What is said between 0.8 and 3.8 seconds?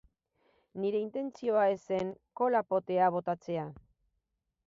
Nire intentzioa ez zen kola-potea botatzea.